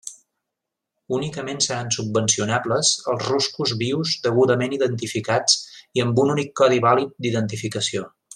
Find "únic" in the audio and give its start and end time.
6.39-6.51